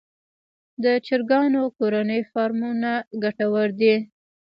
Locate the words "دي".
3.79-3.95